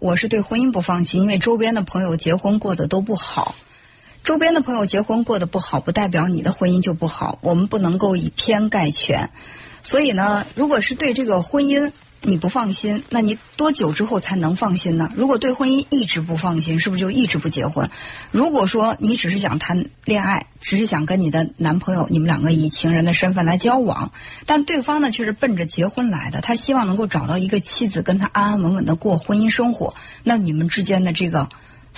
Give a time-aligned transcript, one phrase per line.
[0.00, 3.56] 我是对婚姻不放心，因为周边的朋友结婚过得都不好。
[4.22, 7.40] 周边的朋友结婚过得不好，不代表你的婚姻就不好。
[7.42, 9.30] 我们不能够以偏概全。
[9.82, 11.90] 所以呢，如果是对这个婚姻
[12.22, 15.10] 你不放心，那你多久之后才能放心呢？
[15.14, 17.90] 如果对婚姻一直不放心，是不是就一直不结婚？
[18.32, 24.12] 如果说你只是想谈恋爱，只是想跟你的男朋友，你们两个以情人的身份来交往，
[24.46, 29.94] 但对方呢却是奔着结婚来的，他希望能够找到一个妻子，跟他安安稳稳的过婚姻生活，
[30.24, 31.48] 那你们之间的这个。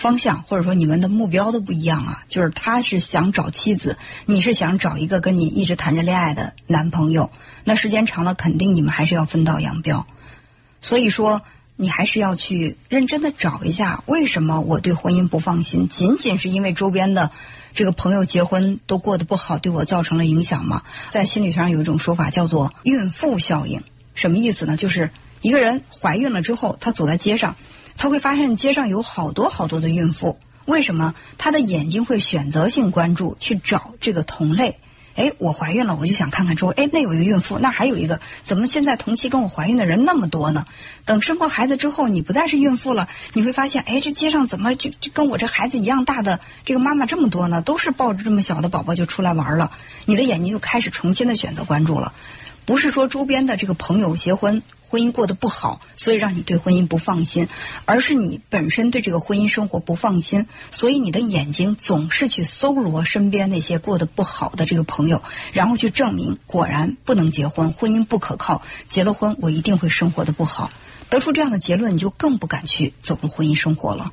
[0.00, 7.30] 方向或者说你们的目标都不一样啊，就是他是想找妻子，你是想找一个跟你一直谈着恋爱的男朋友，
[7.64, 10.06] 那时间长了肯定你们还是要分道扬镳。
[10.80, 11.42] 所以说
[11.76, 15.86] 你还是要去认真的找一下，为什么我对婚姻不放心？
[15.88, 17.30] 仅仅是因为周边的
[17.74, 20.82] 这个朋友结婚都过得不好，对我造成了影响吗？
[21.10, 23.82] 在心理学上有一种说法叫做孕妇效应，
[24.14, 24.78] 什么意思呢？
[24.78, 25.10] 就是
[25.42, 27.56] 一个人怀孕了之后，她走在街上。
[27.96, 31.14] 他会发现街上有好多好多的孕妇，为什么？
[31.38, 34.78] 他的眼睛会选择性关注去找这个同类。
[35.16, 40.64] 哎，我怀孕了，我就想看看周围，哎，那有一个孕妇，那还有一个，怎么现在同期跟我怀孕的人那么多呢？
[41.04, 47.60] 等生过孩子之后，你不再是孕妇了，你会发现，哎，这街上怎么就就跟我这孩子一样大的这个妈妈这么多呢？
[47.60, 49.72] 都是抱着这么小的宝宝就出来玩了，
[50.06, 52.14] 你的眼睛就开始重新的选择关注了，
[52.64, 54.62] 不是说周边的这个朋友结婚。
[54.90, 57.46] 婚姻过得不好，所以让你对婚姻不放心，
[57.84, 65.22] 而是你本身对这个婚姻生活不放心，所以你的眼睛总是去搜罗身边那些过得不好的这个朋友，
[65.52, 70.72] 然后去证明果然不能结婚，婚姻不可靠，结了婚我一定会生活的不好。
[71.08, 74.12] 得出这样的结论，你就更不敢去走入婚姻生活了。